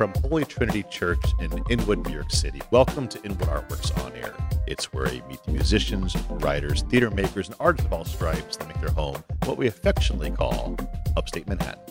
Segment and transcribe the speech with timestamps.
[0.00, 2.62] from Holy Trinity Church in Inwood, New York City.
[2.70, 4.34] Welcome to Inwood Artworks On Air.
[4.66, 8.66] It's where you meet the musicians, writers, theater makers, and artists of all stripes that
[8.66, 10.74] make their home what we affectionately call
[11.18, 11.82] upstate Manhattan.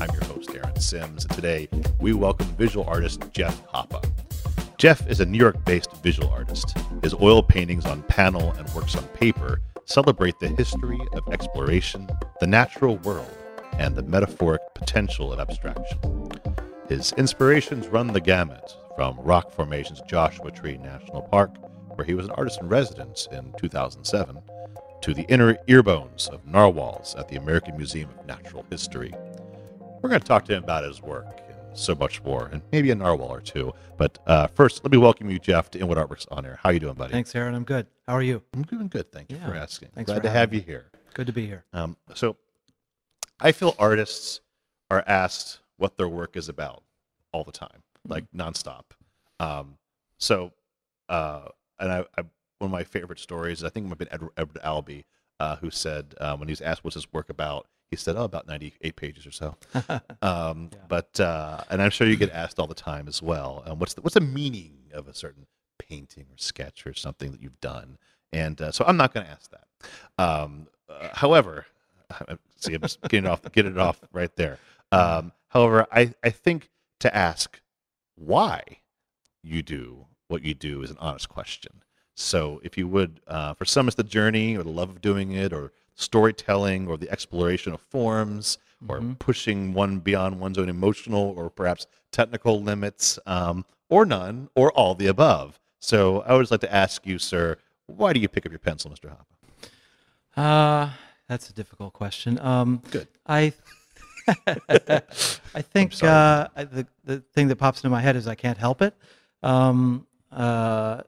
[0.00, 1.68] I'm your host, Aaron Sims, and today
[2.00, 4.02] we welcome visual artist Jeff Hoppa.
[4.78, 6.74] Jeff is a New York based visual artist.
[7.02, 12.08] His oil paintings on panel and works on paper celebrate the history of exploration,
[12.40, 13.30] the natural world,
[13.78, 15.98] and the metaphoric potential of abstraction.
[16.92, 21.56] His inspirations run the gamut from rock formations Joshua Tree National Park,
[21.96, 24.42] where he was an artist in residence in 2007,
[25.00, 29.10] to the inner earbones of narwhals at the American Museum of Natural History.
[30.02, 32.90] We're going to talk to him about his work and so much more, and maybe
[32.90, 33.72] a narwhal or two.
[33.96, 36.58] But uh, first, let me welcome you, Jeff, to Inwood Artworks On Air.
[36.62, 37.12] How you doing, buddy?
[37.12, 37.54] Thanks, Aaron.
[37.54, 37.86] I'm good.
[38.06, 38.42] How are you?
[38.52, 39.10] I'm doing good.
[39.10, 39.48] Thank you Yeah.
[39.48, 39.88] for asking.
[39.94, 40.90] Thanks Glad to have you here.
[41.14, 41.64] Good to be here.
[41.72, 42.36] Um, so,
[43.40, 44.42] I feel artists
[44.90, 46.84] are asked what their work is about
[47.32, 48.84] all the time, like nonstop.
[49.40, 49.76] Um,
[50.18, 50.52] so,
[51.08, 51.48] uh,
[51.80, 52.22] and I, I,
[52.58, 55.04] one of my favorite stories, I think it might have been Edward, Edward Albee,
[55.40, 58.22] uh, who said uh, when he was asked what's his work about, he said, "Oh,
[58.24, 59.56] about ninety-eight pages or so."
[60.22, 60.78] Um, Yeah.
[60.88, 63.64] But uh, and I'm sure you get asked all the time as well.
[63.66, 65.46] Um, what's the what's the meaning of a certain
[65.78, 67.98] painting or sketch or something that you've done?
[68.32, 69.66] And uh, so I'm not going to ask that.
[70.16, 71.66] Um, uh, however,
[72.56, 74.58] see, I'm just getting off, getting it off right there.
[74.92, 76.70] Um, however, I, I think
[77.00, 77.60] to ask
[78.16, 78.62] why
[79.42, 81.82] you do what you do is an honest question.
[82.14, 85.32] So, if you would, uh, for some, it's the journey or the love of doing
[85.32, 89.18] it, or storytelling, or the exploration of forms, or Mhm.
[89.18, 94.94] pushing one beyond one's own emotional or perhaps technical limits, um, or none, or all
[94.94, 95.58] the above.
[95.80, 97.56] So, I would just like to ask you, sir,
[97.86, 99.10] why do you pick up your pencil, Mr.
[99.10, 99.26] Hoppa?
[100.36, 100.90] Uh,
[101.28, 102.38] that's a difficult question.
[102.40, 103.08] Um, Good.
[103.26, 103.52] I,
[105.54, 108.58] I think uh, I- the the thing that pops into my head is I can't
[108.58, 108.94] help it.
[109.42, 111.02] Um, uh,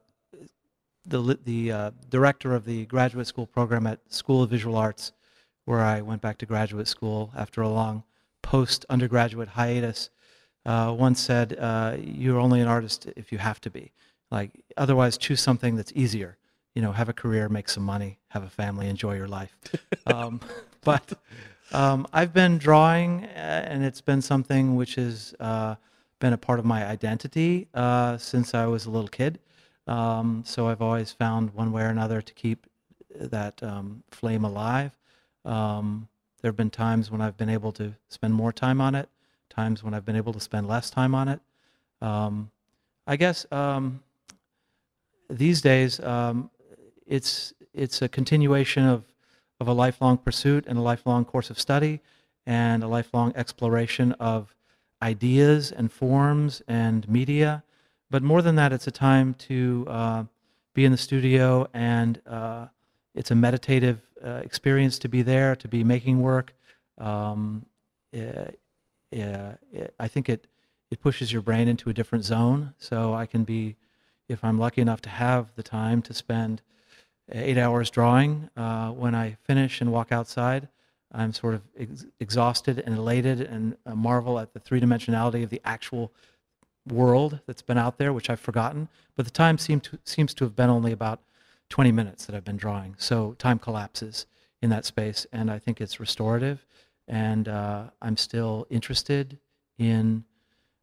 [1.06, 5.12] the the uh, director of the graduate school program at School of Visual Arts,
[5.64, 8.04] where I went back to graduate school after a long
[8.42, 10.10] post undergraduate hiatus,
[10.66, 13.92] uh, once said, uh, "You're only an artist if you have to be.
[14.30, 16.38] Like otherwise, choose something that's easier.
[16.74, 19.56] You know, have a career, make some money, have a family, enjoy your life."
[20.06, 20.40] um,
[20.82, 21.12] but
[21.72, 25.76] um, I've been drawing, uh, and it's been something which has uh,
[26.18, 29.38] been a part of my identity uh, since I was a little kid.
[29.86, 32.66] Um, so I've always found one way or another to keep
[33.14, 34.92] that um, flame alive.
[35.44, 36.08] Um,
[36.40, 39.08] there have been times when I've been able to spend more time on it,
[39.50, 41.40] times when I've been able to spend less time on it.
[42.00, 42.50] Um,
[43.06, 44.02] I guess um,
[45.28, 46.00] these days
[47.06, 49.04] it's it's a continuation of
[49.60, 52.00] of a lifelong pursuit and a lifelong course of study
[52.46, 54.54] and a lifelong exploration of
[55.02, 57.62] ideas and forms and media.
[58.10, 60.24] But more than that, it's a time to uh,
[60.74, 62.66] be in the studio and uh,
[63.14, 66.54] it's a meditative uh, experience to be there, to be making work.
[66.98, 67.66] Um,
[68.14, 68.46] uh,
[69.10, 70.46] yeah, it- I think it
[70.90, 72.74] it pushes your brain into a different zone.
[72.78, 73.74] So I can be,
[74.28, 76.62] if I'm lucky enough to have the time to spend
[77.32, 80.68] eight hours drawing, uh, when I finish and walk outside,
[81.12, 85.50] I'm sort of ex- exhausted and elated and uh, marvel at the three dimensionality of
[85.50, 86.12] the actual
[86.88, 88.88] world that's been out there, which I've forgotten.
[89.16, 91.20] But the time seem to, seems to have been only about
[91.70, 92.96] 20 minutes that I've been drawing.
[92.98, 94.26] So time collapses
[94.60, 96.66] in that space, and I think it's restorative.
[97.06, 99.38] And uh, I'm still interested
[99.78, 100.24] in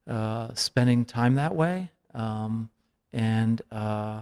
[0.07, 1.91] uh, spending time that way.
[2.13, 2.69] Um,
[3.13, 4.22] and uh,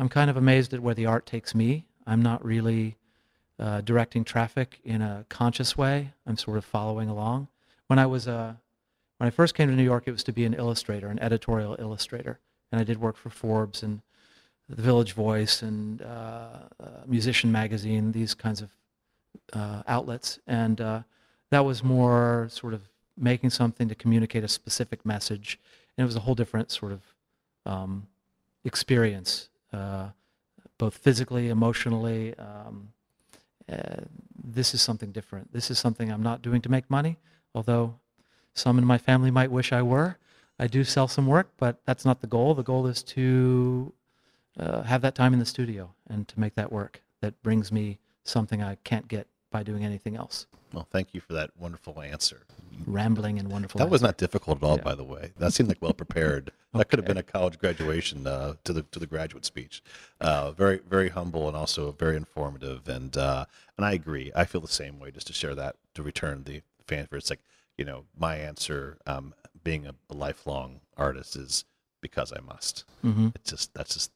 [0.00, 1.84] I'm kind of amazed at where the art takes me.
[2.06, 2.96] I'm not really
[3.58, 6.12] uh, directing traffic in a conscious way.
[6.26, 7.48] I'm sort of following along.
[7.88, 8.54] When I was uh,
[9.18, 11.76] when I first came to New York, it was to be an illustrator, an editorial
[11.78, 12.38] illustrator,
[12.70, 14.00] and I did work for Forbes and
[14.68, 18.70] the Village Voice and uh, uh, Musician Magazine, these kinds of
[19.52, 21.02] uh, outlets, and uh,
[21.50, 22.82] that was more sort of
[23.16, 25.58] making something to communicate a specific message,
[25.96, 27.00] and it was a whole different sort of
[27.66, 28.06] um,
[28.64, 30.08] experience, uh,
[30.78, 32.34] both physically, emotionally.
[32.38, 32.90] Um,
[33.70, 34.02] uh,
[34.42, 35.52] this is something different.
[35.52, 37.18] This is something I'm not doing to make money,
[37.54, 37.96] although
[38.54, 40.16] some in my family might wish I were.
[40.58, 42.54] I do sell some work, but that's not the goal.
[42.54, 43.92] The goal is to
[44.58, 47.02] uh, have that time in the studio and to make that work.
[47.20, 50.46] That brings me something I can't get by doing anything else.
[50.72, 52.42] Well, thank you for that wonderful answer.
[52.86, 53.78] Rambling and wonderful.
[53.78, 54.82] That was not difficult at all, Yeah.
[54.82, 55.32] by the way.
[55.38, 56.52] That seemed like well prepared.
[56.74, 59.82] That could have been a college graduation uh, to the to the graduate speech.
[60.20, 62.86] Uh, very very humble and also very informative.
[62.88, 63.46] And uh,
[63.76, 64.30] and I agree.
[64.36, 65.10] I feel the same way.
[65.10, 67.18] Just to share that to return the fanfare.
[67.18, 67.40] It's like
[67.78, 69.34] you know, my answer, um,
[69.64, 71.64] being a, a lifelong artist, is
[72.02, 72.84] because I must.
[73.02, 74.10] hmm It's just that's just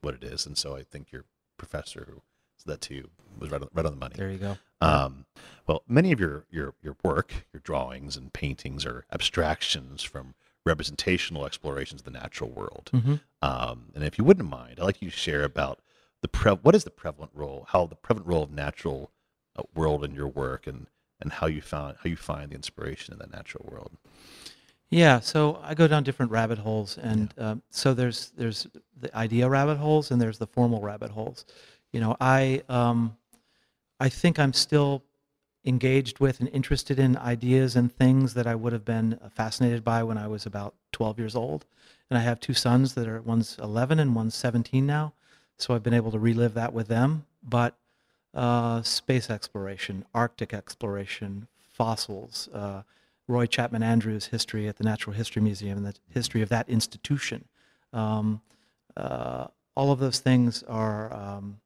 [0.00, 0.44] what it is.
[0.44, 1.24] And so I think your
[1.56, 2.20] professor who
[2.58, 4.14] said that to you was right on, right on the money.
[4.16, 4.58] There you go.
[4.82, 5.26] Um,
[5.66, 10.34] well, many of your, your, your work, your drawings and paintings are abstractions from
[10.64, 12.90] representational explorations of the natural world.
[12.92, 15.80] hmm Um, and if you wouldn't mind, I'd like you to share about
[16.20, 19.10] the pre- what is the prevalent role, how the prevalent role of natural
[19.56, 20.86] uh, world in your work, and
[21.20, 23.92] and how you found how you find the inspiration in that natural world.
[24.88, 28.66] Yeah, so I go down different rabbit holes, and um, so there's there's
[29.00, 31.44] the idea rabbit holes, and there's the formal rabbit holes.
[31.92, 33.16] You know, I um,
[34.02, 35.04] I think I'm still
[35.64, 40.02] engaged with and interested in ideas and things that I would have been fascinated by
[40.02, 41.66] when I was about 12 years old.
[42.10, 45.12] And I have two sons that are one's 11 and one's 17 now,
[45.56, 47.26] so I've been able to relive that with them.
[47.44, 47.76] But
[48.34, 52.48] uh, space exploration, Arctic exploration, fossils.
[52.52, 52.82] Uh,
[53.28, 57.44] Roy Chapman Andrews' history at the Natural History Museum and the history of that institution.
[57.92, 58.40] Um,
[58.96, 59.46] uh,
[59.76, 61.60] all of those things are um,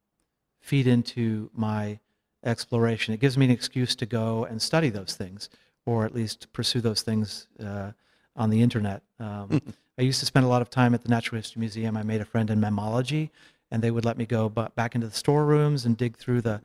[0.60, 1.98] feed into my
[2.46, 3.12] exploration.
[3.12, 5.50] It gives me an excuse to go and study those things,
[5.84, 7.92] or at least pursue those things uh,
[8.34, 9.02] on the internet.
[9.18, 9.60] Um,
[9.98, 11.96] I used to spend a lot of time at the Natural History Museum.
[11.96, 13.30] I made a friend in mammalogy,
[13.70, 16.60] and they would let me go back into the storerooms and dig through the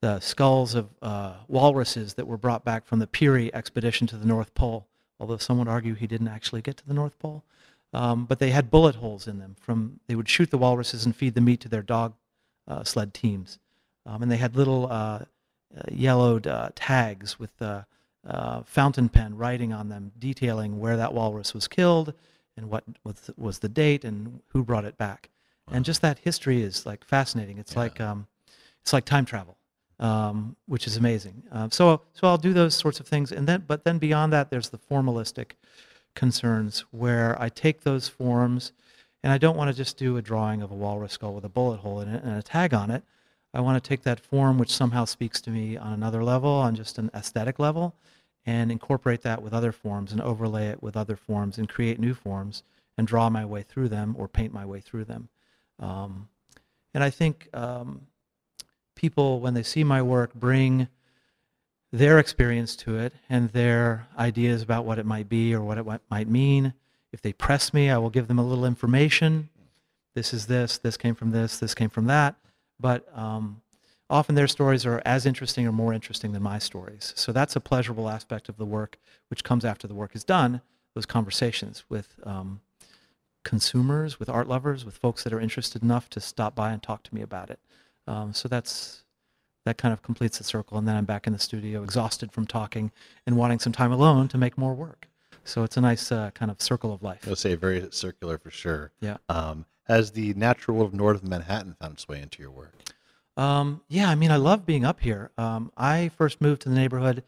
[0.00, 4.26] the skulls of uh, walruses that were brought back from the Peary expedition to the
[4.26, 4.86] North Pole.
[5.18, 7.42] Although some would argue he didn't actually get to the North Pole,
[7.92, 9.56] um, but they had bullet holes in them.
[9.58, 12.14] From they would shoot the walruses and feed the meat to their dog
[12.68, 13.58] uh, sled teams,
[14.06, 15.24] um, and they had little uh, uh,
[15.90, 17.82] yellowed uh, tags with uh,
[18.26, 22.14] uh, fountain pen writing on them, detailing where that walrus was killed
[22.56, 25.30] and what was, was the date and who brought it back.
[25.70, 27.58] And just that history is like fascinating.
[27.58, 27.80] It's Yeah.
[27.80, 28.26] like um,
[28.80, 29.58] it's like time travel
[30.00, 31.42] um, which is amazing.
[31.50, 34.50] Um, so, so I'll do those sorts of things, and then, but then beyond that,
[34.50, 35.52] there's the formalistic
[36.14, 38.72] concerns where I take those forms,
[39.22, 41.48] and I don't want to just do a drawing of a walrus skull with a
[41.48, 43.02] bullet hole in it and a tag on it.
[43.58, 46.76] I want to take that form, which somehow speaks to me on another level, on
[46.76, 47.92] just an aesthetic level,
[48.46, 52.14] and incorporate that with other forms and overlay it with other forms and create new
[52.14, 52.62] forms
[52.96, 55.28] and draw my way through them or paint my way through them.
[55.80, 56.28] Um,
[56.94, 58.02] and I think um,
[58.94, 60.86] people, when they see my work, bring
[61.90, 66.00] their experience to it and their ideas about what it might be or what it
[66.08, 66.74] might mean.
[67.12, 69.48] If they press me, I will give them a little information.
[70.14, 72.36] This is this, this came from this, this came from that.
[72.80, 73.62] But um,
[74.08, 77.12] often their stories are as interesting or more interesting than my stories.
[77.16, 78.98] So that's a pleasurable aspect of the work,
[79.28, 80.60] which comes after the work is done,
[80.94, 82.60] those conversations with um,
[83.44, 87.02] consumers, with art lovers, with folks that are interested enough to stop by and talk
[87.04, 87.58] to me about it.
[88.06, 89.04] Um, so that's
[89.64, 92.46] that kind of completes the circle, and then I'm back in the studio, exhausted from
[92.46, 92.90] talking
[93.26, 95.08] and wanting some time alone to make more work.
[95.44, 97.20] So it's a nice uh, kind of circle of life.
[97.26, 98.92] I would say very circular for sure.
[99.00, 99.18] Yeah.
[99.28, 102.74] Um, has the natural world of northern Manhattan found its way into your work?
[103.36, 105.30] Um, yeah, I mean, I love being up here.
[105.38, 107.22] Um, I first moved to the neighborhood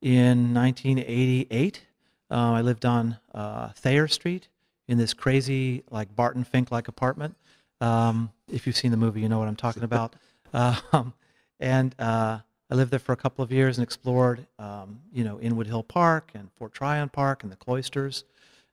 [0.00, 1.82] in 1988.
[2.30, 4.48] Uh, I lived on uh, Thayer Street
[4.88, 7.36] in this crazy, like Barton Fink like apartment.
[7.80, 10.16] Um, if you've seen the movie, you know what I'm talking about.
[10.54, 11.14] Um,
[11.60, 12.40] and uh,
[12.70, 15.82] I lived there for a couple of years and explored, um, you know, Inwood Hill
[15.82, 18.24] Park and Fort Tryon Park and the cloisters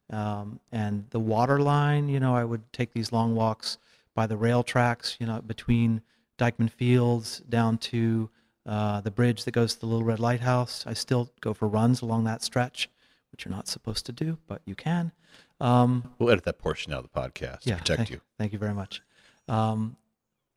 [0.10, 2.10] um, and the water line.
[2.10, 3.78] You know, I would take these long walks
[4.16, 6.02] by the rail tracks, you know, between
[6.38, 8.30] Dyckman Fields down to
[8.66, 10.86] uh, the bridge that goes to the Little Red Lighthouse.
[10.86, 12.90] I still go for runs along that stretch,
[13.32, 15.12] which you're not supposed to do, but you can.
[15.60, 18.22] Um, We'll edit that portion out of the podcast to yeah, protect thank, you.
[18.38, 19.02] Thank you very much.
[19.48, 19.98] Um,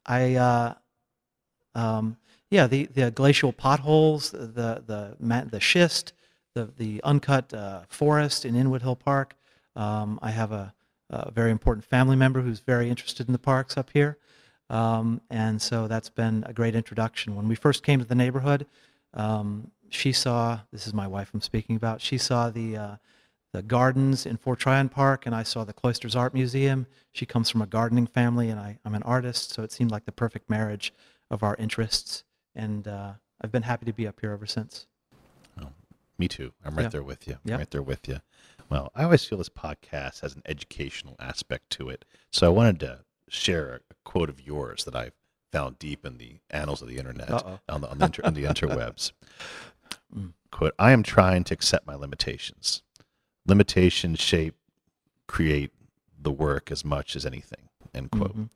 [0.06, 0.74] I, uh,
[1.74, 2.16] um,
[2.50, 6.12] yeah, the, the glacial potholes, the the the schist,
[6.54, 9.36] the the uncut uh, forest in Inwood Hill Park.
[9.76, 10.74] Um, I have a,
[11.10, 14.18] a very important family member who's very interested in the parks up here,
[14.70, 17.34] um, and so that's been a great introduction.
[17.34, 18.66] When we first came to the neighborhood,
[19.14, 22.00] um, she saw this is my wife I'm speaking about.
[22.00, 22.96] She saw the uh,
[23.52, 26.86] the gardens in Fort Tryon Park, and I saw the Cloisters Art Museum.
[27.12, 30.06] She comes from a gardening family, and I, I'm an artist, so it seemed like
[30.06, 30.94] the perfect marriage
[31.30, 32.24] of our interests.
[32.54, 33.12] And uh,
[33.42, 34.86] I've been happy to be up here ever since.
[36.18, 36.52] Me too.
[36.64, 36.88] I'm right Yeah.
[36.90, 37.38] there with you.
[37.44, 37.56] Yeah.
[37.56, 38.20] Right there with you.
[38.72, 42.06] Well, I always feel this podcast has an educational aspect to it.
[42.30, 45.10] So I wanted to share a quote of yours that I
[45.52, 47.58] found deep in the annals of the internet Uh-oh.
[47.68, 49.12] on the on the, inter, on the interwebs.
[50.50, 52.82] Quote: I am trying to accept my limitations.
[53.46, 54.54] Limitations shape,
[55.28, 55.72] create
[56.18, 57.68] the work as much as anything.
[57.94, 58.34] End quote.
[58.34, 58.48] Mhm.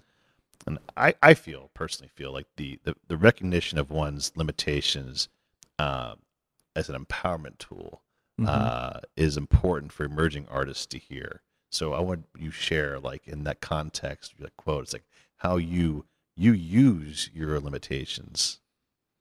[0.67, 5.29] And I, I feel personally feel like the, the, the recognition of one's limitations
[5.79, 6.15] uh,
[6.75, 8.01] as an empowerment tool
[8.41, 8.49] Mhm.
[8.49, 11.41] uh, is important for emerging artists to hear.
[11.71, 14.85] So I want you share, like in that context, that quote.
[14.85, 16.05] It's like how you
[16.37, 18.61] you use your limitations,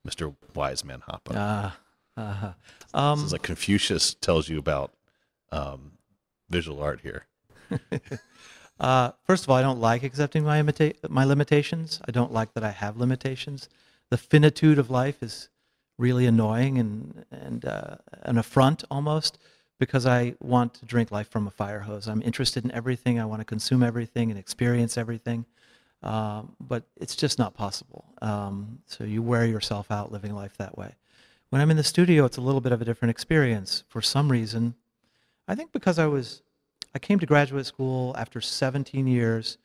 [0.03, 1.33] Mister Wise Man Hoppa.
[1.33, 1.77] Ah,
[2.17, 2.53] uh-huh.
[2.81, 4.93] this um, is like Confucius tells you about
[5.51, 5.93] um,
[6.49, 7.25] visual art here.
[8.79, 12.01] uh, first of all, I don't like accepting my imita- my limitations.
[12.05, 13.69] I don't like that I have limitations.
[14.09, 15.49] The finitude of life is
[15.97, 19.37] really annoying and and uh, an affront almost
[19.79, 22.07] because I want to drink life from a fire hose.
[22.07, 23.19] I'm interested in everything.
[23.19, 25.45] I want to consume everything and experience everything.
[26.01, 28.05] Um, but it's just not possible.
[28.21, 30.95] Um, so you wear yourself out living life that way.
[31.49, 33.83] When I'm in the studio, it's a little bit of a different experience.
[33.87, 34.75] For some reason,
[35.47, 36.41] I think because I was,
[36.93, 39.57] I came to graduate school after 17 years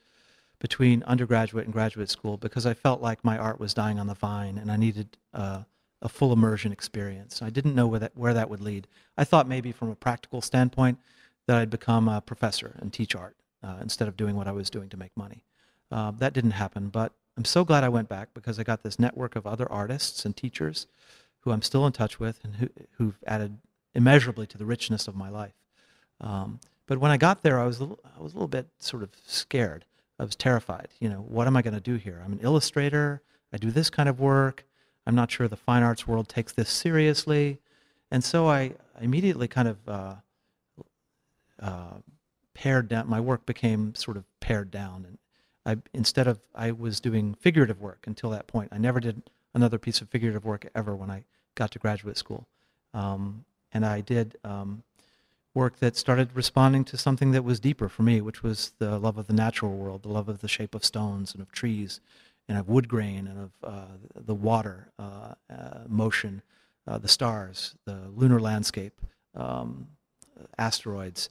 [0.58, 4.14] between undergraduate and graduate school because I felt like my art was dying on the
[4.14, 5.62] vine and I needed uh,
[6.02, 7.42] a full immersion experience.
[7.42, 8.86] I didn't know where that, where that would lead.
[9.16, 10.98] I thought maybe from a practical standpoint
[11.46, 14.70] that I'd become a professor and teach art uh, instead of doing what I was
[14.70, 15.42] doing to make money.
[15.90, 18.98] Uh, that didn't happen, but I'm so glad I went back because I got this
[18.98, 20.86] network of other artists and teachers
[21.40, 23.58] who I'm still in touch with and who, who've added
[23.94, 25.54] immeasurably to the richness of my life.
[26.20, 29.02] Um, but when I got there, I was little, I was a little bit sort
[29.02, 29.84] of scared.
[30.18, 30.88] I was terrified.
[31.00, 32.22] You know, what am I going to do here?
[32.24, 33.22] I'm an illustrator.
[33.52, 34.64] I do this kind of work.
[35.10, 37.58] I'm not sure the fine arts world takes this seriously,
[38.12, 40.14] and so I immediately kind of uh,
[41.60, 41.94] uh,
[42.54, 43.08] pared down.
[43.08, 45.18] My work became sort of pared down, and
[45.66, 48.68] I instead of I was doing figurative work until that point.
[48.70, 49.20] I never did
[49.52, 51.24] another piece of figurative work ever when I
[51.56, 52.46] got to graduate school,
[52.94, 54.84] um, and I did um,
[55.54, 59.18] work that started responding to something that was deeper for me, which was the love
[59.18, 62.00] of the natural world, the love of the shape of stones and of trees,
[62.50, 66.42] and of wood grain and of uh, the water uh, uh, motion,
[66.84, 69.00] uh, the stars, the lunar landscape,
[69.36, 69.86] um,
[70.58, 71.30] asteroids.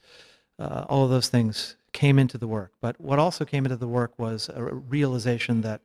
[0.58, 2.72] Uh, all of those things came into the work.
[2.80, 5.82] But what also came into the work was a realization that,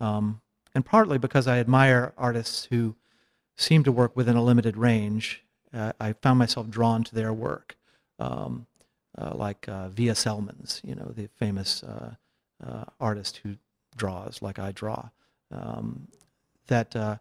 [0.00, 0.42] um,
[0.74, 2.94] and partly because I admire artists who
[3.56, 5.42] seem to work within a limited range,
[5.98, 7.76] I found myself drawn to their work,
[8.20, 8.66] um,
[9.18, 12.14] uh, like uh, Vija Celmins, you know, the famous uh,
[13.00, 13.56] artist who
[13.96, 15.08] draws like I draw.
[15.50, 16.08] Um,
[16.66, 17.16] that uh,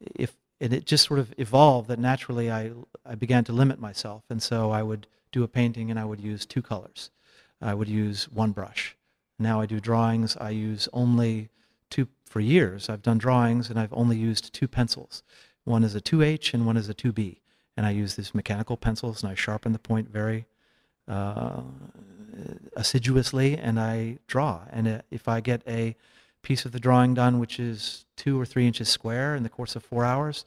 [0.00, 2.72] if and it just sort of evolved that naturally I
[3.04, 6.20] I began to limit myself, and so I would do a painting and I would
[6.20, 7.10] use two colors.
[7.60, 8.96] I would use one brush.
[9.38, 10.36] Now I do drawings.
[10.36, 11.48] I use only
[11.90, 12.88] two for years.
[12.88, 15.22] I've done drawings and I've only used two pencils.
[15.64, 17.38] One is a 2H and one is a 2B
[17.76, 20.46] and I use these mechanical pencils and I sharpen the point very
[21.08, 21.62] uh,
[22.76, 24.62] assiduously and I draw.
[24.70, 25.96] And uh, if I get a
[26.44, 29.74] piece of the drawing done which is two or three inches square in the course
[29.74, 30.44] of four hours,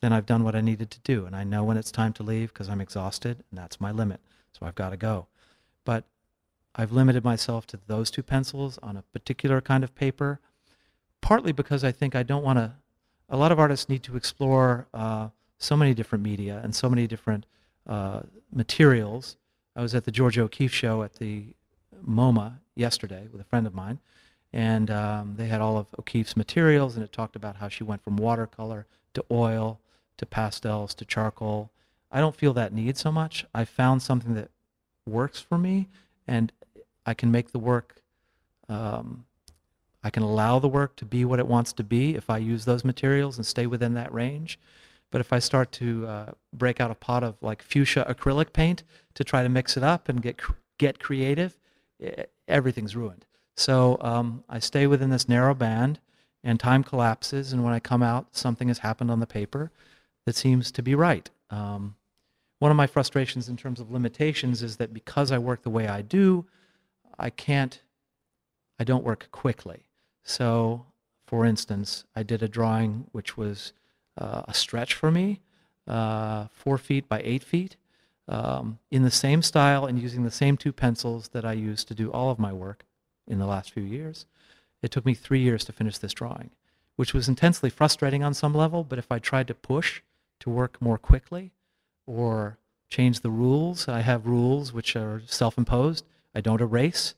[0.00, 1.26] then I've done what I needed to do.
[1.26, 4.20] And I know when it's time to leave because I'm exhausted and that's my limit.
[4.52, 5.26] So I've got to go.
[5.84, 6.04] But
[6.74, 10.40] I've limited myself to those two pencils on a particular kind of paper,
[11.20, 12.72] partly because I think I don't want to.
[13.28, 15.28] A lot of artists need to explore uh,
[15.58, 17.46] so many different media and so many different
[17.86, 18.20] uh,
[18.52, 19.36] materials.
[19.76, 21.54] I was at the Georgia O'Keeffe show at the
[22.06, 23.98] MoMA yesterday with a friend of mine,
[24.52, 28.02] and um, they had all of O'Keeffe's materials, and it talked about how she went
[28.02, 29.80] from watercolor to oil
[30.16, 31.70] to pastels to charcoal.
[32.10, 33.46] I don't feel that need so much.
[33.54, 34.50] I found something that
[35.06, 35.88] works for me,
[36.26, 36.52] and
[37.06, 38.02] I can make the work.
[38.68, 39.24] Um,
[40.02, 42.64] I can allow the work to be what it wants to be if I use
[42.64, 44.58] those materials and stay within that range.
[45.10, 48.82] But if I start to uh, break out a pot of like fuchsia acrylic paint
[49.14, 50.40] to try to mix it up and get
[50.78, 51.58] get creative,
[52.48, 53.26] everything's ruined.
[53.56, 56.00] So um, I stay within this narrow band,
[56.42, 57.52] and time collapses.
[57.52, 59.70] And when I come out, something has happened on the paper
[60.26, 61.28] that seems to be right.
[61.50, 61.96] Um,
[62.58, 65.88] one of my frustrations in terms of limitations is that because I work the way
[65.88, 66.46] I do,
[67.18, 67.80] I can't.
[68.78, 69.84] I don't work quickly.
[70.22, 70.86] So,
[71.26, 73.72] for instance, I did a drawing which was
[74.16, 75.40] uh, a stretch for me,
[75.86, 77.76] uh, four feet by eight feet,
[78.28, 81.94] um, in the same style and using the same two pencils that I use to
[81.94, 82.84] do all of my work
[83.26, 84.26] in the last few years.
[84.82, 86.50] It took me three years to finish this drawing,
[86.96, 88.84] which was intensely frustrating on some level.
[88.84, 90.02] But if I tried to push
[90.40, 91.52] to work more quickly
[92.06, 92.58] or
[92.88, 96.04] change the rules, I have rules which are self imposed.
[96.34, 97.14] I don't erase,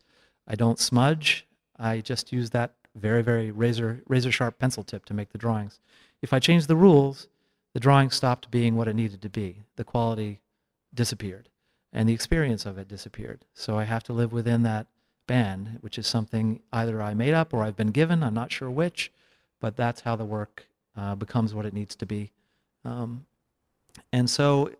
[0.46, 1.46] I don't smudge.
[1.78, 5.80] I just use that very, very razor, razor sharp pencil tip to make the drawings.
[6.20, 7.28] If I changed the rules,
[7.72, 9.62] the drawing stopped being what it needed to be.
[9.76, 10.40] The quality
[10.94, 11.48] disappeared
[11.92, 13.44] and the experience of it disappeared.
[13.54, 14.86] So I have to live within that
[15.26, 18.22] band, which is something either I made up or I've been given.
[18.22, 19.12] I'm not sure which,
[19.60, 22.32] but that's how the work uh, becomes what it needs to be.
[22.84, 23.26] Um,
[24.12, 24.70] and so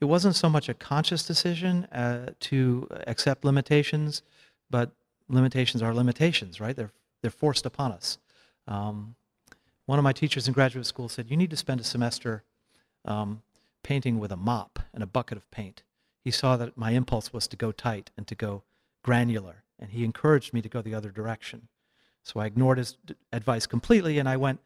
[0.00, 4.22] it wasn't so much a conscious decision uh, to accept limitations,
[4.70, 4.90] but
[5.28, 6.76] limitations are limitations, right?
[6.76, 8.18] They're, they're forced upon us.
[8.66, 9.14] Um,
[9.86, 12.42] one of my teachers in graduate school said, You need to spend a semester
[13.04, 13.42] um,
[13.82, 15.82] painting with a mop and a bucket of paint.
[16.24, 18.62] He saw that my impulse was to go tight and to go
[19.04, 21.68] granular, and he encouraged me to go the other direction.
[22.24, 24.58] So I ignored his d- advice completely, and I went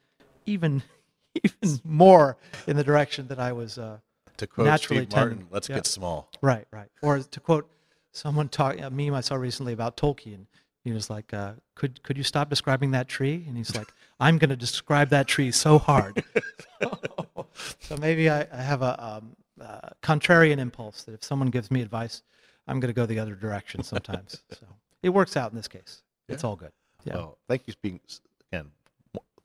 [0.47, 0.83] even
[1.45, 3.99] even more in the direction that I was uh,
[4.39, 5.75] To quote naturally Steve Martin, tending- let's yeah.
[5.77, 6.31] get small.
[6.41, 6.89] Right, right.
[7.03, 7.69] Or to quote
[8.13, 10.47] someone talk a meme I saw recently about Tolkien.
[10.85, 13.89] He was like, uh, "Could could you stop describing that tree?" And he's like,
[14.21, 16.25] "I'm going to describe that tree so hard."
[17.81, 21.83] so maybe I, I have a um, uh, contrarian impulse that if someone gives me
[21.83, 22.23] advice,
[22.69, 24.43] I'm going to go the other direction sometimes.
[24.51, 24.67] so
[25.03, 26.03] it works out in this case.
[26.29, 26.73] It's all good.
[27.05, 27.15] Yeah.
[27.15, 28.01] Well, thank you being
[28.53, 28.71] again.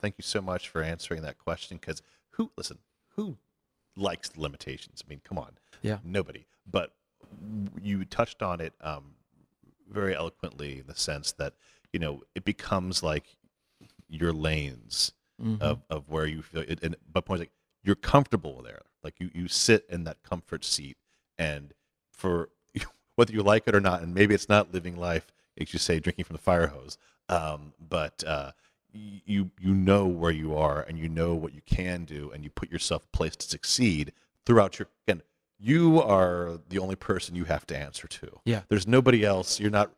[0.00, 1.78] Thank you so much for answering that question.
[1.80, 2.02] Because
[2.32, 2.78] who listen?
[3.16, 3.36] Who
[3.96, 5.02] likes limitations?
[5.04, 5.52] I mean, come on.
[5.82, 5.98] Yeah.
[6.04, 6.44] Nobody.
[6.70, 6.92] But
[7.82, 9.14] you touched on it um,
[9.90, 11.54] very eloquently in the sense that
[11.92, 13.24] you know it becomes like
[14.08, 15.12] your lanes
[15.42, 15.60] Mhm.
[15.60, 16.78] of, of where you feel it.
[16.82, 17.50] And but points like
[17.82, 18.82] you're comfortable there.
[19.02, 20.96] Like you you sit in that comfort seat,
[21.38, 21.72] and
[22.12, 22.50] for
[23.16, 26.00] whether you like it or not, and maybe it's not living life, as you say,
[26.00, 26.98] drinking from the fire hose.
[27.28, 28.52] Um, but uh,
[28.92, 32.50] you you know where you are, and you know what you can do, and you
[32.50, 34.12] put yourself in place to succeed
[34.44, 34.88] throughout your.
[35.06, 35.22] Again,
[35.58, 38.40] you are the only person you have to answer to.
[38.44, 38.62] Yeah.
[38.68, 39.60] There's nobody else.
[39.60, 39.90] You're not.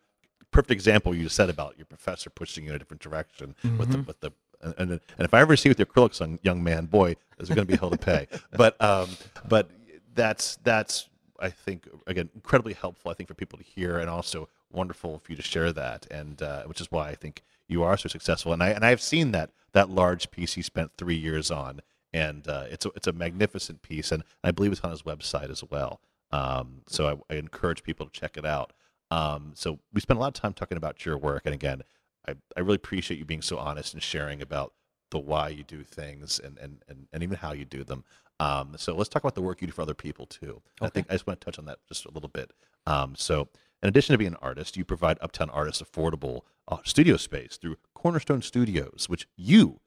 [0.53, 3.99] Perfect example you said about your professor pushing you in a different direction with the
[3.99, 4.31] with the
[4.63, 7.49] and, and and if I ever see with your acrylics on, young man, boy, is
[7.49, 8.27] going to be hell to pay.
[8.53, 9.09] But um,
[9.49, 9.71] but
[10.15, 11.09] that's that's
[11.41, 13.11] I think again incredibly helpful.
[13.11, 16.43] I think for people to hear, and also wonderful for you to share that, and
[16.43, 18.53] uh, which is why I think you are so successful.
[18.53, 21.81] And I and I've seen that that large piece you spent three years on,
[22.13, 25.51] and uh, it's a, it's a magnificent piece, and I believe it's on his website
[25.51, 26.01] as well.
[26.31, 28.73] Um, so I, I encourage people to check it out.
[29.11, 31.83] Um, so we spent a lot of time talking about your work, and again,
[32.27, 34.73] I, I really appreciate you being so honest and sharing about
[35.11, 38.05] the why you do things and, and, and, and even how you do them.
[38.39, 40.61] Um, so let's talk about the work you do for other people too.
[40.81, 42.51] I think I just want to touch on that just a little bit.
[42.87, 43.49] Um, so
[43.83, 47.77] in addition to being an artist, you provide Uptown artists affordable uh, studio space through
[47.95, 49.81] Cornerstone Studios, which you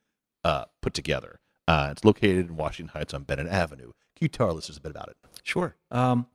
[0.43, 1.39] uh, put together.
[1.67, 3.91] Uh, it's located in Washington Heights on Bennett Avenue.
[4.15, 5.17] Can you tell our listeners a bit about it?
[5.43, 5.75] Sure.
[5.91, 6.27] Um,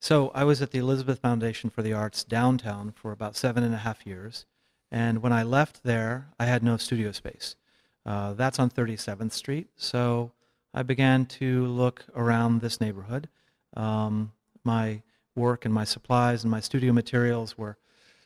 [0.00, 3.74] so I was at the Elizabeth Foundation for the Arts downtown for about seven and
[3.74, 4.46] a half years.
[4.90, 7.56] And when I left there, I had no studio space.
[8.04, 9.68] Uh, that's on 37th Street.
[9.76, 10.32] So
[10.74, 13.28] I began to look around this neighborhood.
[13.76, 14.32] Um,
[14.64, 15.02] my
[15.36, 17.76] work and my supplies and my studio materials were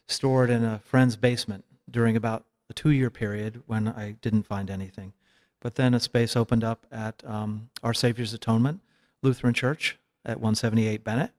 [0.06, 4.70] stored in a friend's basement during about a two year period when I didn't find
[4.70, 5.12] anything.
[5.60, 8.80] But then a space opened up at um, Our Savior's Atonement
[9.22, 11.32] Lutheran Church at 178 Bennett.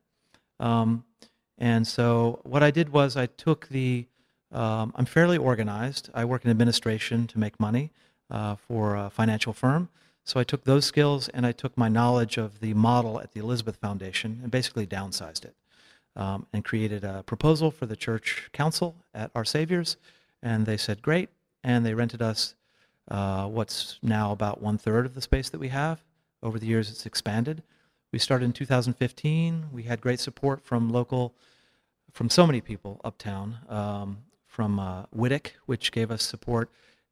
[0.60, 1.06] Um,
[1.58, 4.06] and so what I did was I took the,
[4.52, 6.10] um, I'm fairly organized.
[6.14, 7.92] I work in administration to make money
[8.30, 9.90] uh, for a financial firm.
[10.24, 13.40] So I took those skills and I took my knowledge of the model at the
[13.40, 15.56] Elizabeth Foundation and basically downsized it
[16.16, 19.98] um, and created a proposal for the church council at Our Savior's.
[20.42, 21.30] And they said, great.
[21.64, 22.56] And they rented us
[23.10, 26.04] uh, what's now about one third of the space that we have.
[26.42, 27.64] Over the years, it's expanded.
[28.12, 29.68] We started in 2015.
[29.72, 31.34] We had great support from local,
[32.12, 36.70] from so many people uptown, um, from uh, which gave us support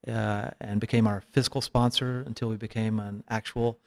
[0.08, 3.80] uh, and became our fiscal sponsor until we became an actual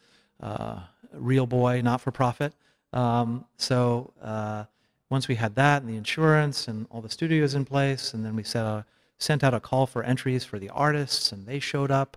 [0.42, 0.80] uh,
[1.12, 2.54] real boy, not for profit.
[2.92, 4.64] Um, so uh,
[5.08, 8.36] once we had that and the insurance and all the studios in place, and then
[8.36, 8.84] we a,
[9.18, 12.16] sent out a call for entries for the artists, and they showed up.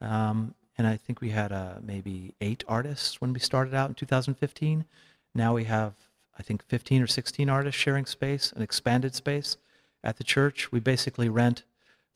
[0.00, 3.94] Um, and I think we had uh, maybe eight artists when we started out in
[3.94, 4.86] 2015.
[5.34, 5.92] Now we have,
[6.38, 9.58] I think, 15 or 16 artists sharing space, an expanded space
[10.02, 10.72] at the church.
[10.72, 11.64] We basically rent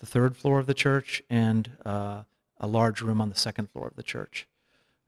[0.04, 2.22] the third floor of the church and uh,
[2.60, 4.46] a large room on the second floor of the church.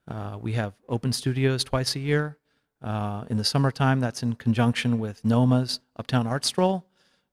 [0.09, 2.39] Uh, we have open studios twice a year.
[2.83, 6.87] Uh, in the summertime, that's in conjunction with NoMAA's Uptown Art Stroll.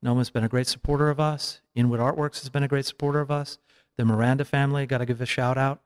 [0.03, 1.61] NoMAA's been a great supporter of us.
[1.73, 3.59] Inwood Artworks has been a great supporter of us.
[3.95, 5.81] The Miranda family, got to give a shout out.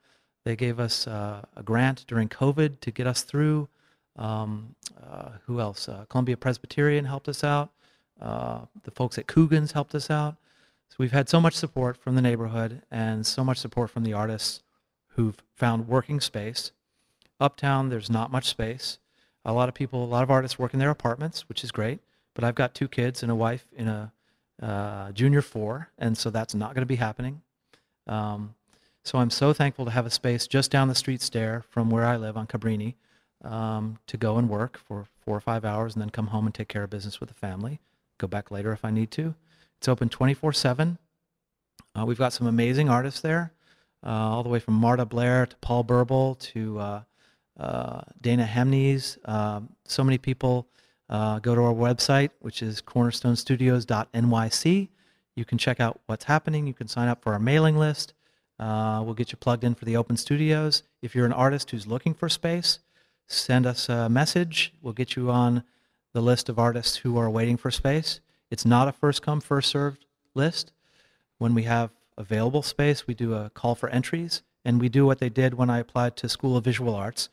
[0.45, 3.67] They gave us uh, a grant during COVID to get us through.
[4.15, 5.87] Um, uh, who else?
[5.87, 7.69] Uh, Columbia Presbyterian helped us out.
[8.19, 10.37] Uh, the folks at Coogan's helped us out.
[10.89, 14.13] So we've had so much support from the neighborhood and so much support from the
[14.13, 14.63] artists
[15.09, 16.71] who've found working space.
[17.39, 18.99] Uptown, there's not much space.
[19.45, 21.99] A lot of people, a lot of artists work in their apartments, which is great.
[22.33, 24.11] But I've got two kids and a wife in a
[24.61, 27.41] uh, junior four, and so that's not going to be happening.
[28.07, 28.55] Um,
[29.03, 32.05] so I'm so thankful to have a space just down the street stair from where
[32.05, 32.95] I live on Cabrini
[33.43, 36.53] um, to go and work for four or five hours and then come home and
[36.53, 37.79] take care of business with the family.
[38.17, 39.35] Go back later if I need to.
[39.77, 40.97] It's open 24 7.
[41.95, 43.53] Uh, we've got some amazing artists there,
[44.03, 47.03] uh, all the way from Marta Blair to Paul Burble to uh,
[47.59, 49.17] uh, Dana Hemnes.
[49.25, 50.67] Um, so many people
[51.09, 54.89] uh, go to our website, which is cornerstonestudios.nyc.
[55.35, 56.67] You can check out what's happening.
[56.67, 58.13] You can sign up for our mailing list.
[58.59, 60.81] We'll get you plugged in for the open studios.
[61.01, 62.79] If you're an artist who's looking for space,
[63.27, 64.73] send us a message.
[64.81, 65.63] We'll get you on
[66.13, 68.19] the list of artists who are waiting for space.
[68.49, 70.71] It's not a first come, first served list.
[71.37, 75.19] When we have available space, we do a call for entries, and we do what
[75.19, 77.29] they did when I applied to School of Visual Arts.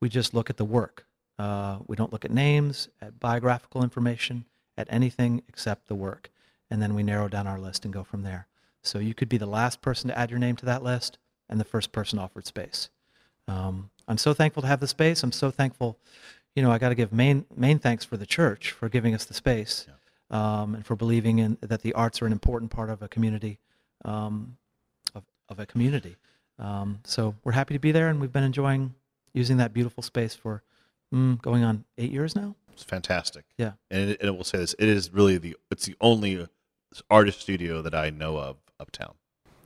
[0.00, 1.06] We just look at the work.
[1.38, 4.44] Uh, we don't look at names, at biographical information,
[4.76, 6.30] at anything except the work.
[6.70, 8.46] And then we narrow down our list and go from there.
[8.82, 11.58] So you could be the last person to add your name to that list and
[11.58, 12.90] the first person offered space.
[13.46, 15.22] Um, I'm so thankful to have the space.
[15.22, 15.98] I'm so thankful.
[16.54, 19.24] You know, I got to give main main thanks for the church for giving us
[19.24, 19.86] the space
[20.30, 23.58] um, and for believing in that the arts are an important part of a community,
[24.04, 24.56] um,
[25.14, 26.16] of, of a community.
[26.58, 28.94] Um, so we're happy to be there, and we've been enjoying
[29.32, 30.62] using that beautiful space for
[31.14, 32.56] mm, going on eight years now.
[32.72, 33.44] It's fantastic.
[33.56, 33.72] Yeah.
[33.90, 36.46] And it, and I will say this: it is really the it's the only
[37.10, 39.14] artist studio that I know of uptown.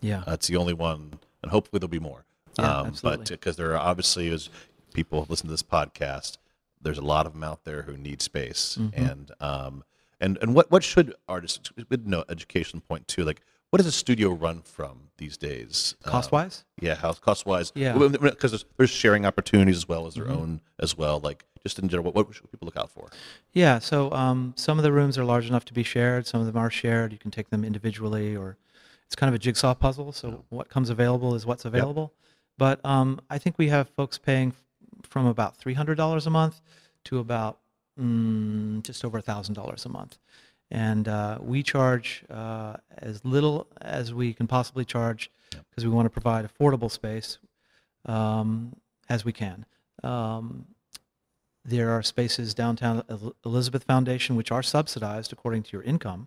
[0.01, 0.23] Yeah.
[0.27, 2.25] Uh, it's the only one, and hopefully there'll be more.
[2.59, 3.19] Yeah, um, absolutely.
[3.25, 4.51] But because there are obviously, as
[4.93, 6.37] people listen to this podcast,
[6.81, 9.05] there's a lot of them out there who need space, Mm-hmm.
[9.05, 9.85] and um,
[10.23, 13.25] and and what what should artists with no education point too?
[13.25, 15.97] Like, what does a studio run from these days?
[16.05, 16.65] Um, Cost wise?
[16.81, 17.73] yeah, how cost wise?
[17.75, 17.97] Yeah.
[17.97, 21.21] Because there's, there's sharing opportunities as well as their own as well.
[21.21, 23.09] Like just in general, what, what should people look out for?
[23.53, 26.27] Yeah, so um, some of the rooms are large enough to be shared.
[26.27, 27.13] Some of them are shared.
[27.13, 28.57] You can take them individually, or
[29.07, 30.13] it's kind of a jigsaw puzzle.
[30.13, 32.13] So what comes available is what's available.
[32.59, 34.55] But um, I think we have folks paying
[35.03, 36.61] from about three hundred dollars a month
[37.05, 37.59] to about
[38.03, 40.19] mm, just over thousand dollars a month,
[40.71, 46.07] and uh, we charge uh, as little as we can possibly charge because we want
[46.07, 47.39] to provide affordable space
[48.07, 48.77] um,
[49.09, 49.67] as we can.
[50.03, 50.67] Um,
[51.65, 53.05] there are spaces downtown
[53.45, 56.27] Elizabeth Foundation which are subsidized according to your income,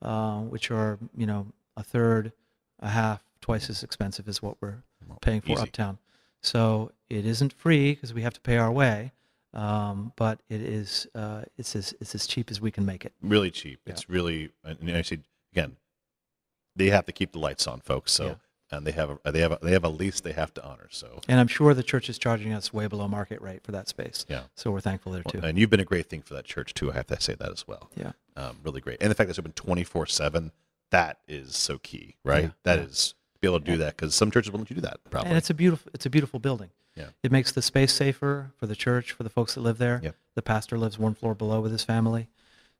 [0.00, 2.32] uh, which are you know a third,
[2.80, 4.82] a half, twice as expensive as what we're
[5.20, 5.62] paying for easy.
[5.62, 5.98] uptown.
[6.40, 9.12] So it isn't free because we have to pay our way,
[9.54, 13.12] um, but it is uh, it's as it's as cheap as we can make it.
[13.22, 13.80] really cheap.
[13.86, 15.18] It's really, and I say
[15.52, 15.76] again,
[16.76, 18.12] they have to keep the lights on, folks.
[18.12, 18.34] So, Yeah.
[18.78, 20.88] and they have a, they have a, they have a lease they have to honor.
[20.90, 23.88] So, And I'm sure the church is charging us way below market rate for that
[23.88, 24.24] space.
[24.28, 24.44] yeah.
[24.56, 25.40] So we're thankful there too.
[25.42, 26.90] And you've been a great thing for that church too.
[26.90, 27.90] I have to say that as well.
[27.94, 28.12] Yeah.
[28.36, 29.02] Um, really great.
[29.02, 30.52] And the fact that it's open twenty four seven,
[30.90, 32.44] that is so key, right?
[32.44, 32.84] Yeah, That yeah.
[32.86, 35.00] is to be able to do that because some churches won't let you do that.
[35.10, 35.28] Probably.
[35.28, 36.70] And it's a beautiful it's a beautiful building.
[36.96, 37.06] Yeah.
[37.22, 40.00] It makes the space safer for the church, for the folks that live there.
[40.02, 40.16] Yep.
[40.34, 42.28] The pastor lives one floor below with his family.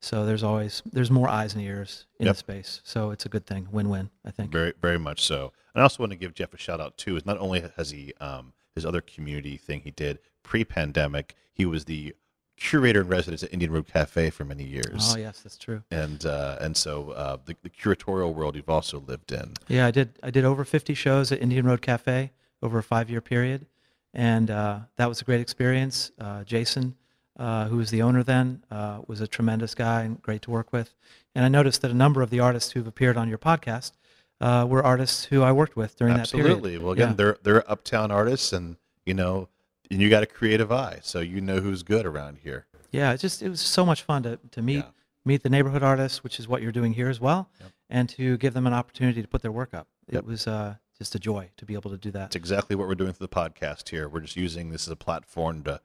[0.01, 2.35] So there's always there's more eyes and ears in Yep.
[2.35, 2.81] the space.
[2.85, 3.69] So it's a good thing.
[3.71, 4.51] Win-win, I think.
[4.51, 5.53] Very, very much so.
[5.75, 7.17] And I also want to give Jeff a shout out too.
[7.17, 11.85] Is not only has he um, his other community thing he did pre-pandemic, he was
[11.87, 12.15] the
[12.57, 15.13] curator in residence at Indian Road Cafe for many years.
[15.15, 15.83] Oh, yes, that's true.
[15.91, 19.55] And uh, and so uh, the, the curatorial world you've also lived in.
[19.69, 23.21] Yeah, I did I did over 50 shows at Indian Road Cafe over a 5-year
[23.21, 23.67] period.
[24.15, 26.13] And uh, that was a great experience.
[26.19, 26.97] Uh, Jason,
[27.39, 30.73] uh, who was the owner then, uh, was a tremendous guy and great to work
[30.73, 30.95] with.
[31.35, 33.93] And I noticed that a number of the artists who've appeared on your podcast
[34.41, 36.47] uh, were artists who I worked with during that period.
[36.51, 36.79] Absolutely.
[36.79, 37.15] Well, again, Yeah.
[37.15, 39.49] they're they're uptown artists, and you know,
[39.91, 42.67] and you got a creative eye, so you know who's good around here.
[42.91, 44.91] Yeah, it just it was so much fun to, to meet Yeah.
[45.25, 47.71] meet the neighborhood artists, which is what you're doing here as well, Yep.
[47.89, 49.87] and to give them an opportunity to put their work up.
[50.11, 50.19] Yep.
[50.25, 52.21] It was uh, just a joy to be able to do that.
[52.21, 54.09] That's exactly what we're doing through the podcast here.
[54.09, 55.81] We're just using this as a platform to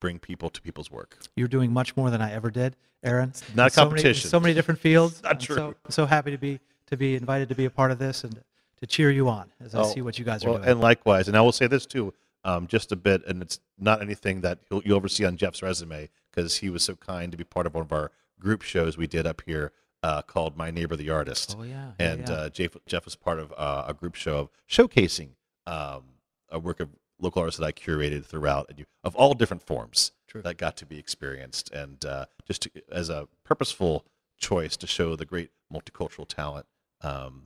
[0.00, 1.16] bring people to people's work.
[1.36, 3.32] You're doing much more than I ever did, Aaron.
[3.54, 4.30] not a In so many- competition.
[4.30, 5.22] So many, different fields.
[5.22, 5.54] not true.
[5.56, 8.40] So, so happy to be to be invited to be a part of this and
[8.80, 10.64] to cheer you on as I Oh, see what you guys are doing.
[10.64, 14.00] and likewise, and I will say this too, um, just a bit, and it's not
[14.02, 17.38] anything that you'll, you'll ever see on Jeff's resume because he was so kind to
[17.38, 20.70] be part of one of our group shows we did up here uh, called "My
[20.70, 21.92] Neighbor the Artist." oh yeah.
[21.98, 22.34] yeah, and yeah.
[22.34, 25.30] Uh, Jeff, Jeff was part of uh, a group show of showcasing
[25.66, 26.02] um,
[26.50, 30.12] a work of local artists that I curated throughout, and you, of all different forms
[30.28, 30.42] True.
[30.42, 34.04] that got to be experienced, and uh, just to, as a purposeful
[34.38, 36.66] choice to show the great multicultural talent,
[37.02, 37.42] um,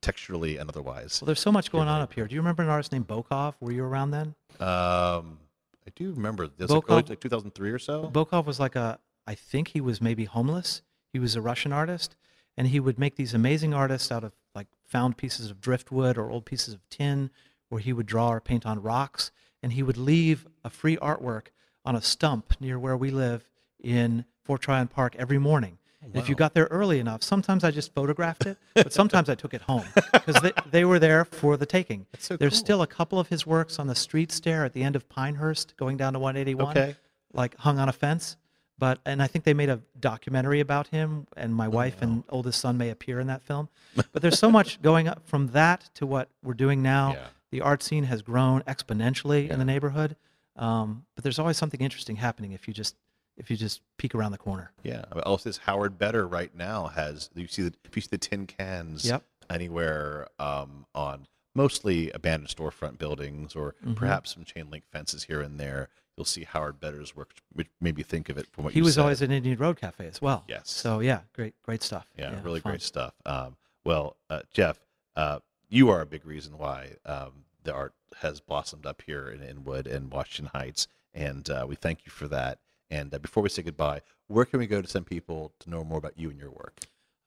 [0.00, 1.20] texturally and otherwise.
[1.20, 2.26] well, there's so much going on up here.
[2.26, 3.54] Do you remember an artist named Bokov?
[3.60, 4.34] Were you around then?
[4.60, 5.38] Um,
[5.86, 8.10] I do remember this like, early, Bokov- like 2003 or so.
[8.12, 10.82] Bokov was like a, I think he was maybe homeless.
[11.12, 12.16] He was a Russian artist,
[12.56, 16.30] and he would make these amazing artists out of like found pieces of driftwood or
[16.30, 17.30] old pieces of tin,
[17.68, 19.30] where he would draw or paint on rocks,
[19.62, 21.48] and he would leave a free artwork
[21.84, 23.46] on a stump near where we live
[23.82, 25.78] in Fort Tryon Park every morning.
[26.02, 29.34] And If you got there early enough, sometimes I just photographed it, but sometimes I
[29.36, 32.06] took it home because they, they were there for the taking.
[32.18, 32.58] So There's cool.
[32.58, 35.76] still a couple of his works on the street stair at the end of Pinehurst
[35.76, 36.96] going down to 181 Okay.
[37.32, 38.36] like hung on a fence.
[38.82, 42.60] But and I think they made a documentary about him, and my wife and oldest
[42.60, 43.68] son may appear in that film.
[44.12, 47.12] But there's so much going up from that to what we're doing now.
[47.12, 47.26] Yeah.
[47.52, 49.52] The art scene has grown exponentially Yeah.
[49.52, 50.16] in the neighborhood.
[50.56, 52.96] Um, but there's always something interesting happening if you just
[53.36, 54.72] if you just peek around the corner.
[54.82, 55.04] Yeah.
[55.12, 58.08] I mean, Also, this Howard Better right now has you see the if you see
[58.10, 59.22] the tin cans Yep.
[59.48, 63.94] anywhere um, on mostly abandoned storefront buildings or Mhm.
[63.94, 65.88] perhaps some chain link fences here and there.
[66.22, 68.84] You'll see Howard Better's work, which made me think of it from what He you
[68.84, 69.00] was said.
[69.00, 70.44] always at Indian Road Cafe as well.
[70.46, 70.70] Yes.
[70.70, 72.06] So yeah, great great stuff.
[72.16, 72.70] Yeah, really fun.
[72.74, 73.12] great stuff.
[73.26, 74.78] Um, well, uh, Jeff,
[75.16, 79.40] uh, you are a big reason why um, the art has blossomed up here in
[79.42, 82.60] Inwood and Washington Heights, and uh, we thank you for that.
[82.88, 85.82] And uh, before we say goodbye, where can we go to send people to know
[85.82, 86.78] more about you and your work?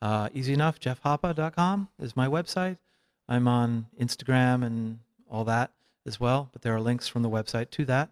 [0.01, 0.79] Uh, easy enough.
[0.79, 2.77] JeffHoppa.com is my website.
[3.27, 5.71] I'm on Instagram and all that
[6.05, 8.11] as well, but there are links from the website to that.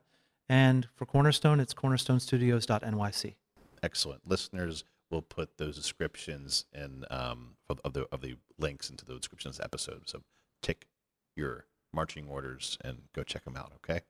[0.49, 3.36] And for Cornerstone, it's cornerstonestudios.nyc.
[3.82, 4.27] Excellent.
[4.27, 9.15] Listeners will put those descriptions and um, of, of the of the links into the
[9.15, 10.03] descriptions of this episode.
[10.06, 10.21] So
[10.62, 10.86] take
[11.36, 13.71] your marching orders and go check them out.
[13.75, 14.01] Okay.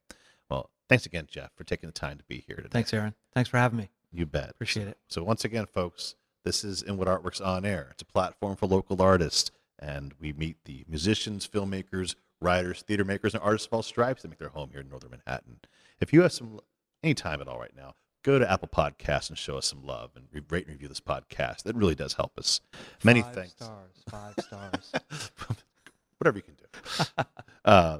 [0.50, 2.70] Well, thanks again, Jeff, for taking the time to be here today.
[2.72, 3.14] Thanks, Aaron.
[3.34, 3.90] Thanks for having me.
[4.12, 4.52] You bet.
[4.52, 4.98] Appreciate it.
[5.08, 6.16] So once again, folks,
[6.46, 7.90] this is Inwood Artworks on Air.
[7.92, 13.34] It's a platform for local artists, and we meet the musicians, filmmakers, writers, theater makers,
[13.34, 15.60] and artists of all stripes that make their home here in Northern Manhattan.
[16.00, 16.60] If you have some
[17.02, 20.12] any time at all right now, go to Apple Podcasts and show us some love
[20.16, 21.64] and rate and review this podcast.
[21.64, 22.62] That really does help us.
[23.04, 23.54] Many five thanks.
[23.54, 24.04] stars.
[24.10, 24.92] Five stars.
[26.18, 27.24] Whatever you can do.
[27.66, 28.00] uh,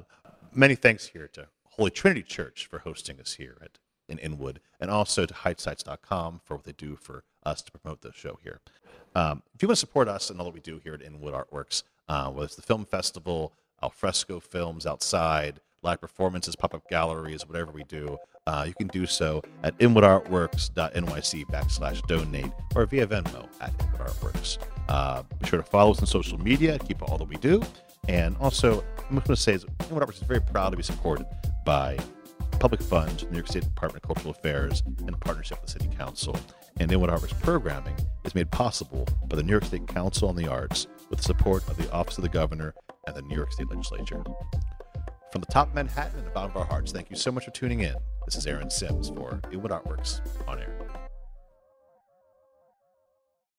[0.52, 3.78] many thanks here to Holy Trinity Church for hosting us here at
[4.08, 8.12] in Inwood, and also to HeightSites.com for what they do for us to promote the
[8.12, 8.60] show here.
[9.14, 11.34] Um, if you want to support us and all that we do here at Inwood
[11.34, 17.70] Artworks, uh, whether it's the film festival, alfresco films outside, live performances, pop-up galleries, whatever
[17.70, 23.76] we do, uh, you can do so at inwoodartworks.nyc backslash donate or via Venmo at
[23.78, 24.58] inwoodartworks.
[24.88, 27.62] Uh, be sure to follow us on social media, keep up all that we do.
[28.08, 31.26] And also, I'm going to say is Inwood Artworks is very proud to be supported
[31.64, 31.98] by
[32.60, 36.38] public funds, New York State Department of Cultural Affairs, in partnership with the City Council.
[36.76, 40.48] And Inwood Artworks programming is made possible by the New York State Council on the
[40.48, 42.74] Arts with the support of the Office of the Governor
[43.06, 44.22] and the New York State Legislature.
[45.32, 47.44] From the top of Manhattan and the bottom of our hearts, thank you so much
[47.44, 47.94] for tuning in.
[48.24, 50.83] This is Aaron Sims for Inwood Artworks on Air.